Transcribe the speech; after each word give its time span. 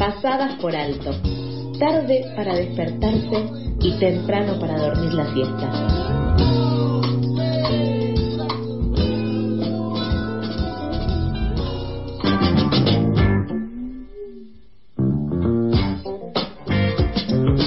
pasadas 0.00 0.54
por 0.54 0.74
alto, 0.74 1.10
tarde 1.78 2.32
para 2.34 2.54
despertarse 2.54 3.50
y 3.82 3.98
temprano 3.98 4.58
para 4.58 4.78
dormir 4.78 5.12
la 5.12 5.30
siesta. 5.34 6.00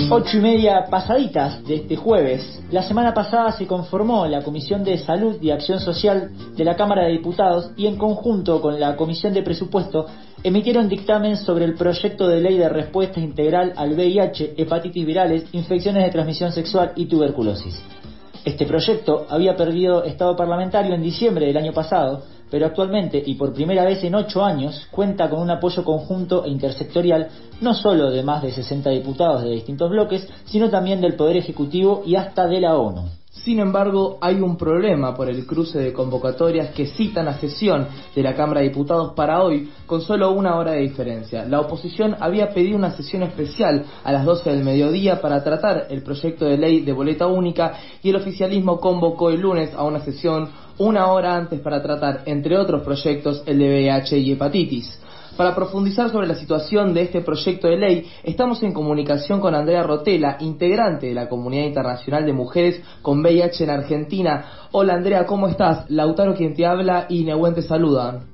Ocho 0.09 0.37
y 0.37 0.41
media 0.41 0.85
pasaditas 0.89 1.63
de 1.65 1.75
este 1.75 1.95
jueves. 1.95 2.63
La 2.71 2.81
semana 2.81 3.13
pasada 3.13 3.51
se 3.51 3.67
conformó 3.67 4.25
la 4.25 4.41
Comisión 4.41 4.83
de 4.83 4.97
Salud 4.97 5.37
y 5.39 5.51
Acción 5.51 5.79
Social 5.79 6.31
de 6.55 6.63
la 6.63 6.75
Cámara 6.75 7.03
de 7.03 7.11
Diputados 7.11 7.71
y 7.77 7.85
en 7.85 7.97
conjunto 7.97 8.59
con 8.59 8.79
la 8.79 8.95
Comisión 8.95 9.33
de 9.33 9.43
Presupuesto 9.43 10.07
emitieron 10.43 10.89
dictamen 10.89 11.37
sobre 11.37 11.63
el 11.63 11.75
proyecto 11.75 12.27
de 12.27 12.41
ley 12.41 12.57
de 12.57 12.67
respuesta 12.67 13.19
integral 13.19 13.73
al 13.77 13.93
VIH, 13.93 14.55
hepatitis 14.57 15.05
virales, 15.05 15.45
infecciones 15.53 16.03
de 16.03 16.11
transmisión 16.11 16.51
sexual 16.51 16.91
y 16.95 17.05
tuberculosis. 17.05 17.81
Este 18.43 18.65
proyecto 18.65 19.25
había 19.29 19.55
perdido 19.55 20.03
estado 20.03 20.35
parlamentario 20.35 20.93
en 20.93 21.01
diciembre 21.01 21.45
del 21.45 21.55
año 21.55 21.71
pasado, 21.71 22.23
pero 22.51 22.65
actualmente 22.65 23.23
y 23.25 23.35
por 23.35 23.53
primera 23.53 23.85
vez 23.85 24.03
en 24.03 24.15
ocho 24.15 24.43
años 24.43 24.85
cuenta 24.91 25.29
con 25.29 25.39
un 25.39 25.49
apoyo 25.49 25.83
conjunto 25.85 26.43
e 26.43 26.49
intersectorial 26.49 27.29
no 27.61 27.73
solo 27.73 28.11
de 28.11 28.21
más 28.21 28.43
de 28.43 28.51
60 28.51 28.89
diputados 28.89 29.43
de 29.43 29.51
distintos 29.51 29.89
bloques, 29.89 30.27
sino 30.43 30.69
también 30.69 30.99
del 30.99 31.15
Poder 31.15 31.37
Ejecutivo 31.37 32.03
y 32.05 32.15
hasta 32.15 32.47
de 32.47 32.59
la 32.59 32.77
ONU. 32.77 33.22
Sin 33.33 33.59
embargo, 33.59 34.19
hay 34.21 34.39
un 34.41 34.57
problema 34.57 35.15
por 35.15 35.27
el 35.27 35.47
cruce 35.47 35.79
de 35.79 35.91
convocatorias 35.91 36.69
que 36.69 36.85
citan 36.85 37.27
a 37.27 37.39
sesión 37.39 37.87
de 38.15 38.21
la 38.21 38.35
Cámara 38.35 38.61
de 38.61 38.69
Diputados 38.69 39.13
para 39.15 39.41
hoy 39.41 39.71
con 39.87 40.01
solo 40.01 40.31
una 40.31 40.55
hora 40.55 40.73
de 40.73 40.81
diferencia. 40.81 41.43
La 41.45 41.59
oposición 41.59 42.15
había 42.19 42.53
pedido 42.53 42.77
una 42.77 42.91
sesión 42.91 43.23
especial 43.23 43.85
a 44.03 44.11
las 44.11 44.23
12 44.23 44.51
del 44.51 44.63
mediodía 44.63 45.19
para 45.19 45.43
tratar 45.43 45.87
el 45.89 46.03
proyecto 46.03 46.45
de 46.45 46.57
ley 46.57 46.81
de 46.81 46.93
boleta 46.93 47.25
única 47.25 47.73
y 48.03 48.11
el 48.11 48.17
oficialismo 48.17 48.79
convocó 48.79 49.31
el 49.31 49.41
lunes 49.41 49.73
a 49.73 49.83
una 49.83 50.01
sesión 50.01 50.49
una 50.77 51.07
hora 51.07 51.35
antes 51.35 51.59
para 51.59 51.81
tratar, 51.81 52.21
entre 52.25 52.57
otros 52.57 52.83
proyectos, 52.83 53.43
el 53.47 53.57
de 53.57 53.67
VIH 53.67 54.17
y 54.19 54.31
hepatitis. 54.31 54.99
Para 55.37 55.55
profundizar 55.55 56.11
sobre 56.11 56.27
la 56.27 56.35
situación 56.35 56.93
de 56.93 57.01
este 57.01 57.21
proyecto 57.21 57.67
de 57.67 57.77
ley, 57.77 58.11
estamos 58.23 58.61
en 58.61 58.71
comunicación 58.71 59.41
con 59.41 59.55
Andrea 59.55 59.81
Rotela, 59.81 60.37
integrante 60.39 61.07
de 61.07 61.15
la 61.15 61.27
Comunidad 61.27 61.65
Internacional 61.65 62.23
de 62.23 62.33
Mujeres 62.33 62.83
con 63.01 63.21
VIH 63.21 63.63
en 63.63 63.69
Argentina. 63.71 64.45
Hola 64.71 64.93
Andrea, 64.93 65.25
¿cómo 65.25 65.47
estás? 65.47 65.89
Lautaro 65.89 66.35
quien 66.35 66.53
te 66.53 66.67
habla 66.67 67.07
y 67.09 67.23
Nehuen 67.23 67.55
te 67.55 67.63
saludan. 67.63 68.27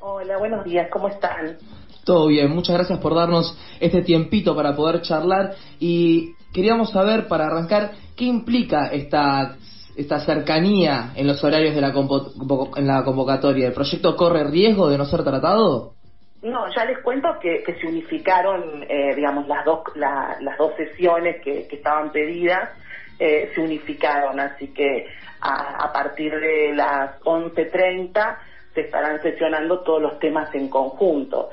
Hola, 0.00 0.36
buenos 0.38 0.64
días, 0.66 0.88
¿cómo 0.92 1.08
están? 1.08 1.56
Todo 2.04 2.26
bien, 2.26 2.50
muchas 2.50 2.76
gracias 2.76 2.98
por 2.98 3.14
darnos 3.14 3.56
este 3.80 4.02
tiempito 4.02 4.54
para 4.54 4.76
poder 4.76 5.00
charlar 5.00 5.54
y 5.80 6.34
queríamos 6.52 6.90
saber, 6.90 7.26
para 7.26 7.46
arrancar, 7.46 7.92
qué 8.14 8.26
implica 8.26 8.88
esta 8.88 9.56
esta 9.96 10.20
cercanía 10.20 11.12
en 11.16 11.26
los 11.26 11.42
horarios 11.42 11.74
de 11.74 11.80
la, 11.80 11.88
en 11.88 12.86
la 12.86 13.04
convocatoria? 13.04 13.68
¿El 13.68 13.72
proyecto 13.72 14.16
corre 14.16 14.44
riesgo 14.44 14.88
de 14.88 14.98
no 14.98 15.04
ser 15.04 15.24
tratado? 15.24 15.94
No, 16.42 16.66
ya 16.74 16.84
les 16.84 16.98
cuento 17.00 17.28
que, 17.40 17.64
se 17.80 17.86
unificaron, 17.86 18.84
eh, 18.88 19.14
digamos, 19.14 19.48
las 19.48 19.64
dos, 19.64 19.80
las 19.96 20.58
dos 20.58 20.74
sesiones 20.76 21.42
que, 21.42 21.66
estaban 21.70 22.12
pedidas, 22.12 22.70
eh, 23.18 23.50
se 23.54 23.60
unificaron, 23.60 24.38
así 24.38 24.68
que 24.68 25.06
a, 25.40 25.84
a 25.84 25.92
partir 25.92 26.32
de 26.38 26.74
las 26.74 27.18
11.30 27.22 28.36
se 28.74 28.82
estarán 28.82 29.20
sesionando 29.22 29.80
todos 29.80 30.02
los 30.02 30.18
temas 30.18 30.54
en 30.54 30.68
conjunto. 30.68 31.50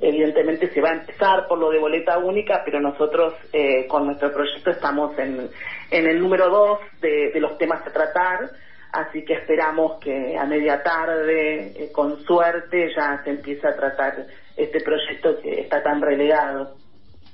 Evidentemente 0.00 0.68
se 0.72 0.80
va 0.80 0.90
a 0.90 0.94
empezar 1.00 1.46
por 1.48 1.58
lo 1.58 1.70
de 1.70 1.78
boleta 1.78 2.18
única, 2.18 2.62
pero 2.64 2.80
nosotros 2.80 3.34
eh, 3.52 3.86
con 3.86 4.06
nuestro 4.06 4.30
proyecto 4.32 4.70
estamos 4.70 5.18
en, 5.18 5.48
en 5.90 6.06
el 6.06 6.20
número 6.20 6.50
dos 6.50 6.80
de, 7.00 7.32
los 7.40 7.56
temas 7.56 7.86
a 7.86 7.90
tratar, 7.90 8.50
así 8.92 9.24
que 9.24 9.34
esperamos 9.34 9.98
que 10.00 10.36
a 10.36 10.44
media 10.44 10.82
tarde, 10.82 11.72
eh, 11.76 11.92
con 11.92 12.22
suerte, 12.24 12.90
ya 12.94 13.22
se 13.24 13.30
empiece 13.30 13.66
a 13.66 13.74
tratar 13.74 14.26
este 14.54 14.80
proyecto 14.80 15.40
que 15.40 15.62
está 15.62 15.82
tan 15.82 16.02
relegado. 16.02 16.76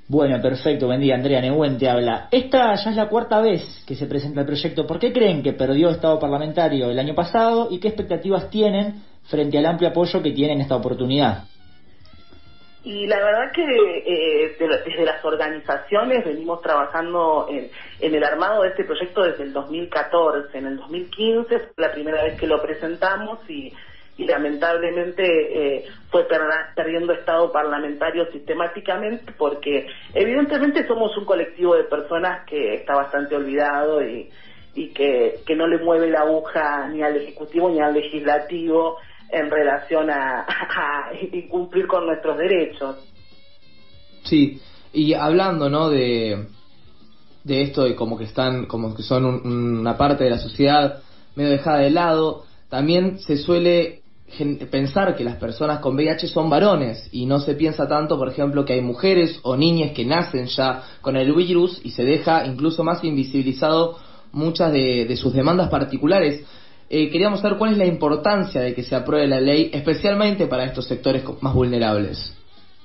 Bueno, 0.07 0.41
perfecto. 0.41 0.87
Buen 0.87 0.99
día, 0.99 1.15
Andrea 1.15 1.41
Nehuen 1.41 1.77
te 1.77 1.89
habla. 1.89 2.27
Esta 2.31 2.75
ya 2.75 2.91
es 2.91 2.95
la 2.95 3.07
cuarta 3.07 3.39
vez 3.41 3.83
que 3.87 3.95
se 3.95 4.05
presenta 4.05 4.41
el 4.41 4.45
proyecto. 4.45 4.85
¿Por 4.85 4.99
qué 4.99 5.11
creen 5.11 5.41
que 5.41 5.53
perdió 5.53 5.89
estado 5.89 6.19
parlamentario 6.19 6.91
el 6.91 6.99
año 6.99 7.15
pasado 7.15 7.69
y 7.71 7.79
qué 7.79 7.87
expectativas 7.89 8.49
tienen 8.49 9.01
frente 9.23 9.57
al 9.57 9.65
amplio 9.65 9.89
apoyo 9.89 10.21
que 10.21 10.31
tiene 10.31 10.53
en 10.53 10.61
esta 10.61 10.75
oportunidad? 10.75 11.45
Y 12.83 13.07
la 13.07 13.17
verdad 13.23 13.51
que 13.53 13.63
eh, 13.63 14.57
desde 14.59 15.05
las 15.05 15.23
organizaciones 15.23 16.25
venimos 16.25 16.61
trabajando 16.61 17.47
en, 17.49 17.69
el 18.01 18.23
armado 18.23 18.63
de 18.63 18.69
este 18.69 18.83
proyecto 18.83 19.23
desde 19.23 19.43
el 19.43 19.53
2014. 19.53 20.57
En 20.57 20.65
el 20.65 20.77
2015 20.77 21.59
fue 21.59 21.69
la 21.77 21.93
primera 21.93 22.21
vez 22.23 22.37
que 22.37 22.47
lo 22.47 22.61
presentamos 22.61 23.39
y, 23.49 23.73
lamentablemente 24.15 25.23
eh, 25.23 25.85
fue 26.09 26.25
perdiendo 26.75 27.13
estado 27.13 27.51
parlamentario 27.51 28.31
sistemáticamente 28.31 29.33
porque 29.37 29.87
evidentemente 30.13 30.87
somos 30.87 31.17
un 31.17 31.25
colectivo 31.25 31.75
de 31.75 31.83
personas 31.85 32.45
que 32.45 32.75
está 32.75 32.95
bastante 32.95 33.35
olvidado 33.35 34.05
y, 34.05 34.29
y 34.75 34.89
que, 34.89 35.39
que 35.45 35.55
no 35.55 35.67
le 35.67 35.79
mueve 35.79 36.11
la 36.11 36.21
aguja 36.21 36.87
ni 36.89 37.01
al 37.01 37.17
Ejecutivo 37.17 37.69
ni 37.71 37.81
al 37.81 37.95
Legislativo 37.95 38.99
en 39.33 39.49
relación 39.49 40.09
a, 40.09 40.45
cumplir 41.49 41.87
con 41.87 42.05
nuestros 42.05 42.37
derechos. 42.37 42.97
Sí, 44.23 44.61
y 44.93 45.13
hablando, 45.13 45.69
¿no? 45.69 45.89
De, 45.89 46.47
de 47.43 47.61
esto 47.61 47.87
y 47.87 47.95
como 47.95 48.17
que 48.17 48.25
están, 48.25 48.67
como 48.67 48.95
que 48.95 49.03
son 49.03 49.25
una 49.25 49.97
parte 49.97 50.23
de 50.23 50.29
la 50.29 50.37
sociedad 50.37 51.01
medio 51.35 51.51
dejada 51.51 51.79
de 51.79 51.89
lado, 51.89 52.43
también 52.69 53.19
se 53.19 53.37
suele 53.37 54.03
pensar 54.71 55.15
que 55.15 55.23
las 55.23 55.35
personas 55.35 55.79
con 55.79 55.95
VIH 55.95 56.27
son 56.27 56.49
varones 56.49 57.07
y 57.11 57.25
no 57.25 57.39
se 57.39 57.53
piensa 57.55 57.87
tanto, 57.87 58.17
por 58.17 58.29
ejemplo, 58.29 58.65
que 58.65 58.73
hay 58.73 58.81
mujeres 58.81 59.39
o 59.43 59.55
niñas 59.55 59.91
que 59.91 60.05
nacen 60.05 60.45
ya 60.47 60.83
con 61.01 61.15
el 61.15 61.33
virus 61.33 61.79
y 61.83 61.91
se 61.91 62.03
deja 62.03 62.45
incluso 62.45 62.83
más 62.83 63.03
invisibilizado 63.03 63.97
muchas 64.31 64.71
de, 64.71 65.05
de 65.05 65.15
sus 65.17 65.33
demandas 65.33 65.69
particulares. 65.69 66.45
Eh, 66.95 67.09
queríamos 67.09 67.41
saber 67.41 67.57
cuál 67.57 67.71
es 67.71 67.79
la 67.79 67.87
importancia 67.87 68.61
de 68.61 68.75
que 68.75 68.83
se 68.83 68.95
apruebe 68.95 69.25
la 69.25 69.41
ley, 69.41 69.71
especialmente 69.73 70.45
para 70.45 70.65
estos 70.65 70.87
sectores 70.87 71.23
más 71.41 71.51
vulnerables. 71.55 72.37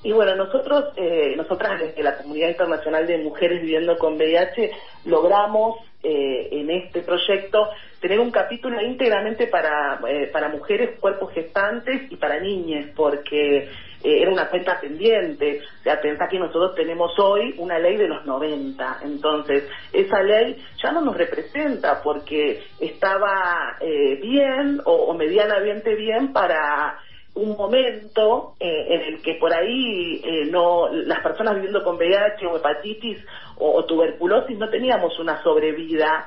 Y 0.03 0.13
bueno, 0.13 0.35
nosotros, 0.35 0.95
eh, 0.97 1.35
nosotras 1.37 1.79
desde 1.79 2.03
la 2.03 2.17
Comunidad 2.17 2.49
Internacional 2.49 3.07
de 3.07 3.19
Mujeres 3.19 3.61
Viviendo 3.61 3.99
con 3.99 4.15
VIH, 4.15 4.71
logramos 5.05 5.77
eh, 6.03 6.49
en 6.53 6.71
este 6.71 7.03
proyecto 7.03 7.69
tener 8.01 8.19
un 8.19 8.31
capítulo 8.31 8.81
íntegramente 8.81 9.47
para, 9.47 10.01
eh, 10.09 10.31
para 10.33 10.49
mujeres, 10.49 10.99
cuerpos 10.99 11.31
gestantes 11.35 12.11
y 12.11 12.17
para 12.17 12.41
niñas, 12.41 12.87
porque 12.97 13.69
eh, 14.03 14.23
era 14.23 14.31
una 14.31 14.49
cuenta 14.49 14.81
pendiente. 14.81 15.61
O 15.81 15.83
sea, 15.83 16.01
pensá 16.01 16.29
que 16.29 16.39
nosotros 16.39 16.75
tenemos 16.75 17.19
hoy 17.19 17.55
una 17.59 17.79
ley 17.79 17.97
de 17.97 18.09
los 18.09 18.25
90. 18.25 19.01
Entonces, 19.03 19.65
esa 19.93 20.23
ley 20.23 20.57
ya 20.83 20.93
no 20.93 21.01
nos 21.01 21.17
representa 21.17 22.01
porque 22.03 22.63
estaba 22.79 23.77
eh, 23.81 24.17
bien 24.21 24.81
o, 24.85 25.13
medianamente 25.15 25.95
bien 25.95 26.33
para 26.33 26.99
un 27.35 27.57
momento 27.57 28.55
eh, 28.59 28.87
en 28.89 29.15
el 29.15 29.23
que 29.23 29.35
por 29.35 29.53
ahí 29.53 30.23
no 30.51 30.89
las 30.89 31.21
personas 31.21 31.55
viviendo 31.55 31.85
con 31.85 31.97
VIH 31.97 32.47
o 32.47 32.57
hepatitis 32.57 33.19
o 33.59 33.85
tuberculosis 33.85 34.59
no 34.59 34.69
teníamos 34.69 35.17
una 35.21 35.41
sobrevida 35.43 36.27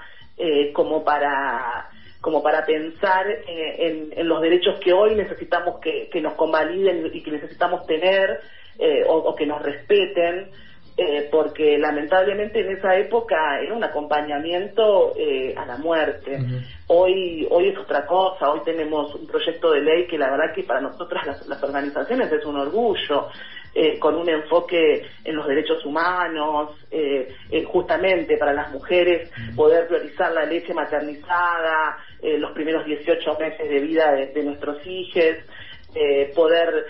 como 0.73 1.03
para 1.03 1.90
como 2.21 2.43
para 2.43 2.63
pensar 2.65 3.27
eh, 3.27 4.11
en, 4.15 4.27
los 4.27 4.41
derechos 4.41 4.79
que 4.79 4.93
hoy 4.93 5.15
necesitamos 5.15 5.79
que, 5.79 6.21
nos 6.21 6.33
convaliden 6.33 7.09
y 7.11 7.21
que 7.21 7.31
necesitamos 7.31 7.85
tener 7.87 8.39
eh, 8.77 9.03
o, 9.07 9.35
que 9.35 9.47
nos 9.47 9.61
respeten, 9.61 10.51
eh, 10.97 11.27
porque 11.31 11.79
lamentablemente 11.79 12.59
en 12.59 12.77
esa 12.77 12.95
época 12.95 13.59
era 13.59 13.73
un 13.73 13.83
acompañamiento 13.83 15.13
a 15.55 15.65
la 15.65 15.77
muerte. 15.77 16.37
Hoy 16.87 17.47
hoy 17.49 17.69
es 17.69 17.77
otra 17.77 18.05
cosa, 18.05 18.51
hoy 18.51 18.59
tenemos 18.63 19.15
un 19.15 19.25
proyecto 19.25 19.71
de 19.71 19.81
ley 19.81 20.05
que 20.05 20.17
la 20.17 20.29
verdad 20.29 20.53
que 20.53 20.63
para 20.63 20.79
nosotras 20.79 21.47
las 21.47 21.63
organizaciones 21.63 22.31
es 22.31 22.45
un 22.45 22.57
orgullo. 22.57 23.29
Eh, 23.73 23.97
con 23.99 24.15
un 24.15 24.27
enfoque 24.27 25.01
en 25.23 25.33
los 25.33 25.47
derechos 25.47 25.85
humanos, 25.85 26.71
eh, 26.91 27.33
eh, 27.49 27.63
justamente 27.63 28.35
para 28.35 28.51
las 28.51 28.69
mujeres 28.69 29.31
poder 29.55 29.87
priorizar 29.87 30.33
la 30.33 30.43
leche 30.43 30.73
maternizada, 30.73 31.97
los 32.21 32.51
primeros 32.51 32.85
18 32.85 33.37
meses 33.39 33.69
de 33.69 33.79
vida 33.79 34.11
de, 34.11 34.43
nuestros 34.43 34.85
hijos, 34.85 35.37
poder 36.35 36.85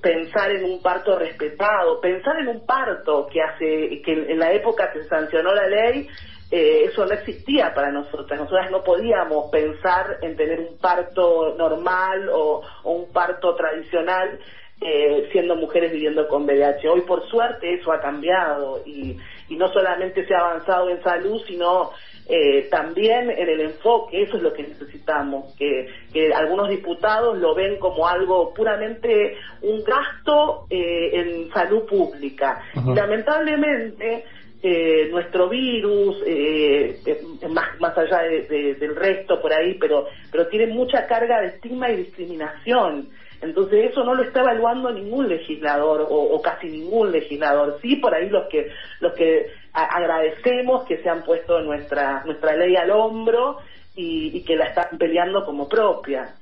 pensar 0.00 0.50
en 0.52 0.64
un 0.64 0.80
parto 0.80 1.18
respetado, 1.18 2.00
pensar 2.00 2.38
en 2.38 2.48
un 2.48 2.64
parto 2.64 3.26
que 3.26 3.42
hace 3.42 4.00
que 4.02 4.12
en 4.12 4.38
la 4.38 4.52
época 4.52 4.90
que 4.92 5.02
se 5.02 5.08
sancionó 5.08 5.54
la 5.54 5.66
ley 5.66 6.08
eso 6.50 7.04
no 7.04 7.12
existía 7.12 7.74
para 7.74 7.90
nosotras. 7.90 8.38
Nosotras 8.38 8.70
no 8.70 8.84
podíamos 8.84 9.50
pensar 9.50 10.18
en 10.22 10.36
tener 10.36 10.60
un 10.60 10.78
parto 10.78 11.54
normal 11.58 12.28
o 12.32 12.62
un 12.84 13.12
parto 13.12 13.54
tradicional 13.56 14.38
eh, 14.78 15.30
siendo 15.32 15.56
mujeres 15.56 15.90
viviendo 15.90 16.28
con 16.28 16.44
VIH. 16.44 16.86
Hoy, 16.90 17.00
por 17.00 17.26
suerte, 17.30 17.72
eso 17.72 17.92
ha 17.92 18.00
cambiado 18.00 18.82
y, 18.84 19.16
y 19.48 19.56
no 19.56 19.72
solamente 19.72 20.26
se 20.26 20.34
ha 20.34 20.40
avanzado 20.40 20.88
en 20.90 21.02
salud, 21.02 21.40
sino 21.46 21.90
eh, 22.28 22.68
también 22.70 23.30
en 23.30 23.48
el 23.48 23.60
enfoque, 23.60 24.22
eso 24.22 24.36
es 24.36 24.42
lo 24.42 24.52
que 24.52 24.64
necesitamos, 24.64 25.54
que, 25.56 25.88
que 26.12 26.34
algunos 26.34 26.68
diputados 26.68 27.38
lo 27.38 27.54
ven 27.54 27.78
como 27.78 28.08
algo 28.08 28.52
puramente 28.52 29.36
un 29.62 29.84
gasto 29.84 30.66
eh, 30.68 31.10
en 31.12 31.50
salud 31.52 31.86
pública. 31.86 32.62
Y 32.74 32.94
lamentablemente, 32.94 34.24
eh, 34.62 35.08
nuestro 35.12 35.48
virus, 35.48 36.16
eh, 36.26 36.98
eh, 37.06 37.48
más, 37.48 37.78
más 37.78 37.96
allá 37.96 38.22
del 38.22 38.96
resto 38.96 39.40
por 39.40 39.52
ahí, 39.52 39.74
pero, 39.78 40.06
pero 40.32 40.48
tiene 40.48 40.66
mucha 40.66 41.06
carga 41.06 41.40
de 41.40 41.48
estigma 41.48 41.90
y 41.90 41.96
discriminación. 41.98 43.08
Entonces 43.40 43.90
eso 43.90 44.04
no 44.04 44.14
lo 44.14 44.22
está 44.22 44.40
evaluando 44.40 44.90
ningún 44.92 45.28
legislador 45.28 46.06
o, 46.08 46.40
casi 46.42 46.68
ningún 46.68 47.12
legislador. 47.12 47.78
Sí, 47.82 47.96
por 47.96 48.14
ahí 48.14 48.28
los 48.28 48.48
que 48.48 48.68
los 49.00 49.12
que 49.14 49.46
agradecemos 49.72 50.84
que 50.84 51.02
se 51.02 51.08
han 51.08 51.22
puesto 51.22 51.60
nuestra 51.60 52.24
nuestra 52.24 52.56
ley 52.56 52.76
al 52.76 52.90
hombro 52.90 53.58
y, 53.94 54.42
que 54.42 54.56
la 54.56 54.66
están 54.66 54.98
peleando 54.98 55.44
como 55.44 55.68
propia. 55.68 56.34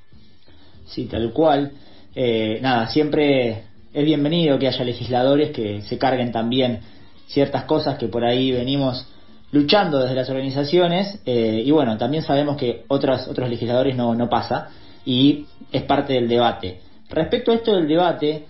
Sí, 0.87 1.07
tal 1.07 1.33
cual. 1.33 1.73
nada, 2.61 2.87
siempre 2.89 3.65
es 3.95 4.05
bienvenido 4.05 4.59
que 4.59 4.67
haya 4.67 4.85
legisladores 4.85 5.51
que 5.53 5.83
se 5.83 5.99
carguen 5.99 6.33
también 6.33 6.81
ciertas 7.27 7.65
cosas 7.65 7.97
que 7.97 8.09
por 8.09 8.25
ahí 8.25 8.51
venimos 8.51 9.07
luchando 9.53 10.01
desde 10.01 10.17
las 10.17 10.29
organizaciones 10.29 11.23
eh, 11.25 11.63
y 11.65 11.71
bueno, 11.71 11.97
también 11.97 12.25
sabemos 12.25 12.57
que 12.57 12.83
otros, 12.89 13.29
otros 13.29 13.49
legisladores 13.49 13.95
no, 13.95 14.15
no 14.17 14.29
pasa 14.29 14.69
y 15.05 15.47
es 15.71 15.83
parte 15.83 16.15
del 16.15 16.29
debate. 16.29 16.81
Respecto 17.11 17.53
a 17.53 17.55
esto 17.55 17.75
del 17.75 17.87
debate, 17.87 18.47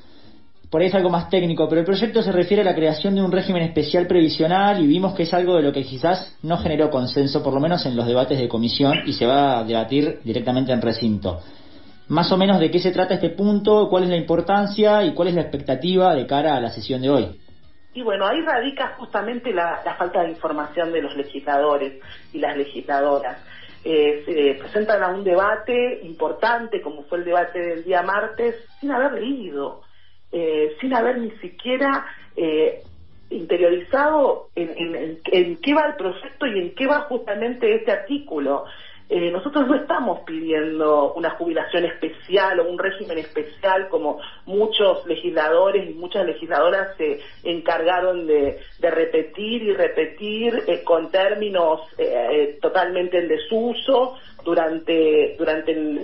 por 0.70 0.80
ahí 0.80 0.88
es 0.88 0.94
algo 0.94 1.10
más 1.10 1.28
técnico, 1.28 1.68
pero 1.68 1.80
el 1.80 1.86
proyecto 1.86 2.22
se 2.22 2.32
refiere 2.32 2.62
a 2.62 2.64
la 2.64 2.74
creación 2.74 3.14
de 3.14 3.22
un 3.22 3.30
régimen 3.30 3.62
especial 3.62 4.06
previsional 4.06 4.82
y 4.82 4.86
vimos 4.86 5.14
que 5.14 5.22
es 5.22 5.32
algo 5.32 5.56
de 5.56 5.62
lo 5.62 5.72
que 5.72 5.84
quizás 5.84 6.36
no 6.42 6.56
generó 6.58 6.90
consenso, 6.90 7.42
por 7.42 7.54
lo 7.54 7.60
menos 7.60 7.86
en 7.86 7.94
los 7.94 8.06
debates 8.06 8.38
de 8.38 8.48
comisión, 8.48 9.02
y 9.06 9.12
se 9.12 9.24
va 9.24 9.60
a 9.60 9.64
debatir 9.64 10.18
directamente 10.24 10.72
en 10.72 10.82
recinto. 10.82 11.40
Más 12.08 12.30
o 12.32 12.36
menos 12.36 12.58
de 12.58 12.70
qué 12.70 12.80
se 12.80 12.90
trata 12.90 13.14
este 13.14 13.30
punto, 13.30 13.88
cuál 13.88 14.02
es 14.02 14.08
la 14.10 14.16
importancia 14.16 15.04
y 15.04 15.14
cuál 15.14 15.28
es 15.28 15.34
la 15.34 15.42
expectativa 15.42 16.14
de 16.14 16.26
cara 16.26 16.56
a 16.56 16.60
la 16.60 16.70
sesión 16.70 17.00
de 17.00 17.10
hoy. 17.10 17.40
Y 17.94 18.02
bueno, 18.02 18.26
ahí 18.26 18.40
radica 18.40 18.94
justamente 18.98 19.52
la, 19.52 19.80
falta 19.96 20.22
de 20.22 20.30
información 20.30 20.92
de 20.92 21.00
los 21.00 21.16
legisladores 21.16 22.02
y 22.32 22.40
las 22.40 22.56
legisladoras. 22.56 23.38
Eh, 23.86 24.22
se 24.24 24.62
presentan 24.62 25.02
a 25.02 25.08
un 25.08 25.24
debate 25.24 26.00
importante, 26.04 26.80
como 26.80 27.02
fue 27.04 27.18
el 27.18 27.24
debate 27.24 27.58
del 27.60 27.84
día 27.84 28.02
martes, 28.02 28.56
sin 28.80 28.90
haber 28.90 29.20
leído, 29.20 29.82
eh, 30.32 30.74
sin 30.80 30.94
haber 30.94 31.18
ni 31.18 31.30
siquiera 31.32 32.06
eh, 32.34 32.80
interiorizado 33.28 34.48
en, 34.54 35.18
en, 35.26 35.56
qué 35.58 35.74
va 35.74 35.88
el 35.88 35.96
proyecto 35.96 36.46
y 36.46 36.60
en 36.60 36.74
qué 36.74 36.86
va 36.86 37.02
justamente 37.02 37.74
este 37.74 37.92
artículo. 37.92 38.64
Eh, 39.10 39.30
nosotros 39.30 39.66
no 39.68 39.74
estamos 39.74 40.20
pidiendo 40.20 41.12
una 41.12 41.30
jubilación 41.30 41.84
especial 41.84 42.58
o 42.60 42.70
un 42.70 42.78
régimen 42.78 43.18
especial 43.18 43.88
como 43.90 44.18
muchos 44.46 45.06
legisladores 45.06 45.90
y 45.90 45.94
muchas 45.94 46.24
legisladoras 46.24 46.96
se 46.96 47.20
encargaron 47.42 48.26
de, 48.26 48.60
repetir 48.80 49.62
y 49.62 49.72
repetir 49.74 50.64
eh, 50.66 50.82
con 50.84 51.10
términos 51.10 51.80
eh, 51.98 52.58
totalmente 52.62 53.18
en 53.18 53.28
desuso 53.28 54.16
durante, 54.42 55.36
durante 55.36 55.72
el, 55.72 56.00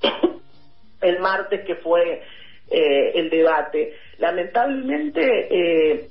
el 1.00 1.18
martes 1.18 1.64
que 1.64 1.74
fue 1.76 2.22
el 2.70 3.30
debate. 3.30 3.94
Lamentablemente, 4.18 5.48
eh, 5.50 6.10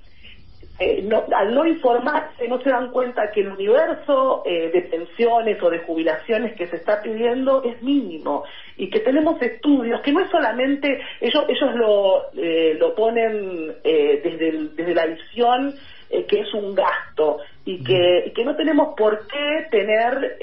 no, 1.07 1.23
al 1.35 1.53
no 1.53 1.65
informarse 1.65 2.47
no 2.47 2.61
se 2.61 2.69
dan 2.69 2.91
cuenta 2.91 3.31
que 3.31 3.41
el 3.41 3.49
universo 3.49 4.43
eh, 4.45 4.69
de 4.73 4.81
pensiones 4.83 5.61
o 5.61 5.69
de 5.69 5.79
jubilaciones 5.79 6.55
que 6.55 6.67
se 6.67 6.77
está 6.77 7.01
pidiendo 7.01 7.63
es 7.63 7.81
mínimo 7.81 8.43
y 8.75 8.89
que 8.89 8.99
tenemos 8.99 9.41
estudios 9.41 10.01
que 10.01 10.11
no 10.11 10.21
es 10.21 10.29
solamente 10.29 10.99
ellos 11.21 11.45
ellos 11.47 11.75
lo 11.75 12.31
eh, 12.35 12.75
lo 12.79 12.93
ponen 12.95 13.75
desde 13.83 14.69
desde 14.75 14.93
la 14.93 15.05
visión 15.05 15.73
que 16.09 16.39
es 16.39 16.53
un 16.53 16.73
gasto 16.73 17.39
y 17.67 17.83
que, 17.83 18.23
y 18.27 18.31
que 18.31 18.45
no 18.45 18.55
tenemos 18.55 18.95
por 18.95 19.27
qué 19.27 19.67
tener 19.69 20.37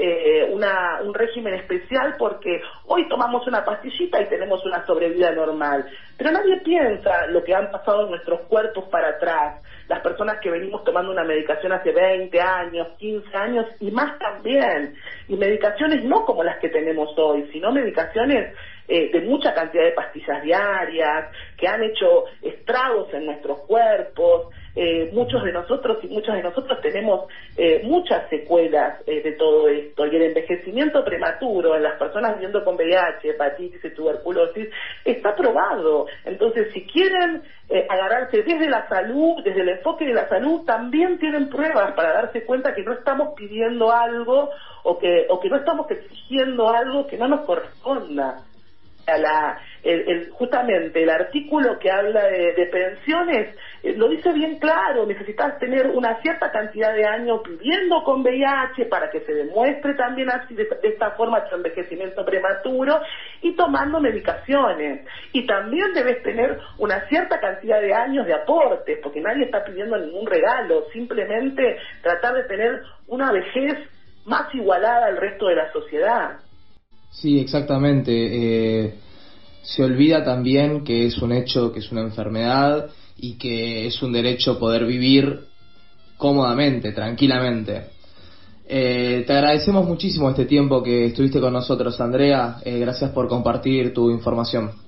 una, 0.51 1.01
un 1.03 1.15
régimen 1.15 1.55
especial 1.55 2.17
porque 2.19 2.61
hoy 2.87 3.09
tomamos 3.09 3.47
una 3.47 3.65
pastillita 3.65 4.21
y 4.21 4.27
tenemos 4.27 4.65
una 4.67 4.85
sobrevida 4.85 5.33
normal. 5.33 5.87
Pero 6.19 6.33
nadie 6.33 6.61
piensa 6.61 7.27
lo 7.29 7.43
que 7.43 7.55
han 7.55 7.71
pasado 7.71 8.05
en 8.05 8.11
nuestros 8.11 8.43
cuerpos 8.43 8.85
para 8.91 9.09
atrás 9.09 9.63
las 9.89 10.01
personas 10.01 10.39
que 10.41 10.51
venimos 10.51 10.83
tomando 10.85 11.13
una 11.13 11.25
medicación 11.25 11.73
hace 11.73 11.93
20 11.93 12.41
años, 12.41 12.89
15 12.99 13.37
años 13.37 13.67
y 13.81 13.91
más 13.91 14.19
también. 14.19 14.95
Y 15.29 15.37
medicaciones 15.37 16.05
no 16.05 16.25
como 16.25 16.43
las 16.43 16.59
que 16.59 16.69
tenemos 16.69 17.11
hoy, 17.19 17.49
sino 17.53 17.71
medicaciones 17.71 18.55
eh, 18.89 19.11
de 19.13 19.21
mucha 19.23 19.53
cantidad 19.55 19.85
de 19.85 19.93
pastillas 19.93 20.43
diarias, 20.43 21.31
que 21.57 21.69
han 21.69 21.83
hecho 21.83 22.25
estragos 22.43 23.13
en 23.13 23.27
nuestros 23.27 23.61
cuerpos, 23.61 24.49
eh, 24.77 25.11
muchos 25.13 25.45
de 25.45 25.53
nosotros 25.53 25.99
y 26.03 26.09
muchas 26.09 26.35
de 26.35 26.43
nosotros 26.43 26.81
tenemos 26.81 27.31
eh, 27.57 27.83
muchas 27.85 28.29
secuelas 28.29 29.01
eh, 29.07 29.23
de 29.23 29.33
todo 29.33 29.69
esto 29.69 30.05
y 30.05 30.17
el 30.17 30.23
envejecimiento 30.23 31.05
prematuro 31.05 31.77
en 31.77 31.85
las 31.85 31.97
personas 31.97 32.35
viviendo 32.35 32.65
con 32.65 32.75
VIH, 32.75 33.31
hepatitis 33.31 33.85
y 33.85 33.91
tuberculosis 33.91 34.69
está 35.05 35.37
probado. 35.37 36.07
Entonces, 36.25 36.73
si 36.73 36.85
quieren 36.87 37.43
agarrarse 37.89 38.43
desde 38.43 38.69
la 38.69 38.89
salud, 38.89 39.43
desde 39.45 39.63
el 39.63 39.69
enfoque 39.71 40.05
de 40.07 40.15
la 40.15 40.29
salud, 40.29 40.65
también 40.65 41.19
tienen 41.19 41.49
pruebas 41.49 41.93
para 41.93 42.13
darse 42.13 42.45
cuenta 42.45 42.75
que 42.75 42.83
no 42.83 42.95
estamos 42.95 43.35
pidiendo 43.37 43.93
algo 43.93 44.51
o 44.83 44.99
que, 44.99 45.27
o 45.31 45.41
que 45.41 45.49
no 45.49 45.57
estamos 45.57 45.89
exigiendo 45.91 46.69
algo 46.69 47.07
que 47.07 47.17
no 47.17 47.29
nos 47.29 47.47
corresponda. 47.47 48.43
A 49.07 49.19
la, 49.19 49.59
el, 49.85 50.31
justamente 50.31 51.03
el 51.03 51.11
artículo 51.11 51.79
que 51.79 51.91
habla 51.91 52.25
de, 52.25 52.67
pensiones 52.73 53.55
eh, 53.83 53.95
lo 53.97 54.09
dice 54.09 54.33
bien 54.33 54.59
claro, 54.59 55.07
necesitas 55.07 55.59
tener 55.59 55.89
una 55.89 56.21
cierta 56.23 56.51
cantidad 56.51 56.95
de 56.95 57.05
años 57.05 57.41
viviendo 57.47 58.03
con 58.03 58.23
VIH 58.23 58.87
para 58.87 59.11
que 59.11 59.21
se 59.21 59.35
demuestre 59.35 59.95
también 59.95 60.31
así 60.31 60.55
de, 60.55 60.67
esta 60.83 61.11
forma 61.13 61.45
tu 61.49 61.57
envejecimiento 61.57 62.25
prematuro 62.25 63.01
y 63.43 63.55
tomando 63.55 64.01
medicaciones. 64.01 65.07
Y 65.33 65.47
también 65.47 65.93
debes 65.95 66.23
tener 66.23 66.59
una 66.79 67.07
cierta 67.09 67.39
cantidad 67.39 67.81
de 67.81 67.93
años 67.93 68.27
de 68.27 68.35
aportes, 68.35 68.99
porque 69.03 69.21
nadie 69.21 69.45
está 69.45 69.65
pidiendo 69.65 69.99
ningún 69.99 70.27
regalo, 70.27 70.87
simplemente 70.93 71.77
tratar 72.03 72.35
de 72.35 72.45
tener 72.45 72.81
una 73.07 73.31
vejez 73.33 73.75
más 74.25 74.53
igualada 74.55 75.07
al 75.07 75.19
resto 75.19 75.47
de 75.49 75.57
la 75.57 75.71
sociedad. 75.73 76.39
Sí, 77.11 77.39
exactamente. 77.41 78.13
Eh, 78.13 78.95
se 79.65 79.83
olvida 79.83 80.25
también 80.25 80.85
que 80.85 81.07
es 81.07 81.19
un 81.19 81.33
hecho, 81.33 81.73
que 81.73 81.81
es 81.81 81.91
una 81.91 82.03
enfermedad 82.03 82.91
y 83.17 83.35
que 83.35 83.87
es 83.87 84.03
un 84.03 84.13
derecho 84.13 84.59
poder 84.59 84.85
vivir 84.87 85.47
cómodamente, 86.17 86.93
tranquilamente. 86.93 87.87
Eh, 88.67 89.25
te 89.27 89.33
agradecemos 89.33 89.87
muchísimo 89.87 90.31
este 90.31 90.47
tiempo 90.47 90.83
que 90.83 91.07
estuviste 91.07 91.41
con 91.41 91.53
nosotros, 91.53 92.01
Andrea. 92.01 92.59
Eh, 92.65 92.79
gracias 92.79 93.11
por 93.11 93.29
compartir 93.29 93.93
tu 93.93 94.11
información. 94.11 94.84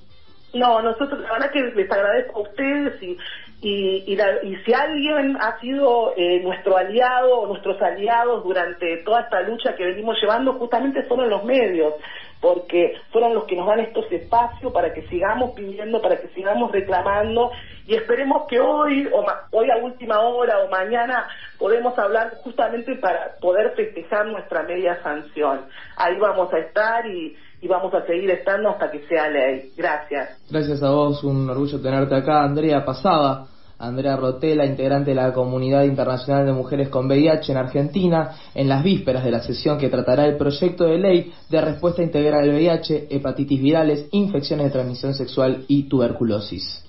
No, 0.56 0.80
nosotros 0.80 1.20
la 1.20 1.32
verdad 1.32 1.50
que 1.50 1.62
les 1.62 1.90
agradezco 1.90 2.38
a 2.38 2.42
ustedes 2.42 3.02
y, 3.02 3.18
y, 3.60 4.18
y, 4.42 4.56
si 4.64 4.72
alguien 4.72 5.36
ha 5.40 5.58
sido 5.60 6.14
eh, 6.16 6.40
nuestro 6.42 6.76
aliado 6.76 7.40
o 7.40 7.46
nuestros 7.46 7.80
aliados 7.82 8.44
durante 8.44 8.98
toda 8.98 9.22
esta 9.22 9.40
lucha 9.42 9.74
que 9.76 9.84
venimos 9.84 10.16
llevando, 10.20 10.54
justamente 10.54 11.02
fueron 11.04 11.30
los 11.30 11.44
medios 11.44 11.94
porque 12.40 12.94
fueron 13.12 13.34
los 13.34 13.44
que 13.44 13.56
nos 13.56 13.66
dan 13.66 13.80
estos 13.80 14.10
espacios 14.12 14.72
para 14.72 14.92
que 14.92 15.02
sigamos 15.08 15.52
pidiendo, 15.54 16.00
para 16.00 16.20
que 16.20 16.28
sigamos 16.28 16.70
reclamando 16.70 17.50
y 17.86 17.94
esperemos 17.94 18.46
que 18.48 18.60
hoy, 18.60 19.08
o 19.12 19.24
hoy 19.52 19.70
a 19.70 19.76
última 19.76 20.20
hora 20.20 20.60
o 20.60 20.68
mañana 20.68 21.26
podemos 21.58 21.98
hablar 21.98 22.34
justamente 22.42 22.96
para 22.96 23.36
poder 23.40 23.74
festejar 23.74 24.26
nuestra 24.26 24.62
media 24.64 25.02
sanción. 25.02 25.66
Ahí 25.96 26.16
vamos 26.18 26.52
a 26.52 26.58
estar 26.58 27.06
y, 27.06 27.36
y 27.60 27.68
vamos 27.68 27.92
a 27.94 28.04
seguir 28.06 28.30
estando 28.30 28.70
hasta 28.70 28.90
que 28.90 29.06
sea 29.06 29.28
ley. 29.28 29.72
Gracias. 29.76 30.38
Gracias 30.50 30.82
a 30.82 30.90
vos, 30.90 31.22
un 31.24 31.48
orgullo 31.48 31.80
tenerte 31.80 32.14
acá, 32.14 32.44
Andrea 32.44 32.84
Pasada. 32.84 33.46
Andrea 33.78 34.16
Rotela, 34.16 34.64
integrante 34.64 35.10
de 35.10 35.16
la 35.16 35.34
Comunidad 35.34 35.84
Internacional 35.84 36.46
de 36.46 36.52
Mujeres 36.52 36.88
con 36.88 37.06
VIH 37.06 37.52
en 37.52 37.58
Argentina, 37.58 38.30
en 38.54 38.70
las 38.70 38.82
vísperas 38.82 39.22
de 39.22 39.30
la 39.30 39.40
sesión 39.40 39.76
que 39.76 39.90
tratará 39.90 40.24
el 40.24 40.38
proyecto 40.38 40.84
de 40.84 40.96
ley 40.96 41.32
de 41.50 41.60
respuesta 41.60 42.02
integral 42.02 42.44
al 42.44 42.54
VIH, 42.54 43.08
hepatitis 43.10 43.60
virales, 43.60 44.08
infecciones 44.12 44.66
de 44.66 44.72
transmisión 44.72 45.12
sexual 45.12 45.66
y 45.68 45.90
tuberculosis. 45.90 46.85